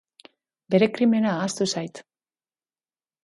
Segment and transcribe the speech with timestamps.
[0.75, 2.01] Bere krimena ahaztu zait.